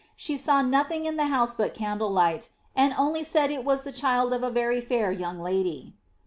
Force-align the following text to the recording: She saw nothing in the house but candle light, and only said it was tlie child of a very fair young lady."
She 0.15 0.35
saw 0.35 0.63
nothing 0.63 1.05
in 1.05 1.15
the 1.15 1.27
house 1.27 1.53
but 1.53 1.75
candle 1.75 2.09
light, 2.09 2.49
and 2.75 2.91
only 2.97 3.23
said 3.23 3.51
it 3.51 3.63
was 3.63 3.83
tlie 3.83 3.95
child 4.01 4.33
of 4.33 4.41
a 4.41 4.49
very 4.49 4.81
fair 4.81 5.11
young 5.11 5.39
lady." 5.39 5.93